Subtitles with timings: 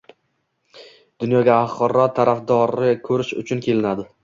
[1.25, 4.11] Dunyoga oxirat tadorigini ko‘rish uchun kelinadi.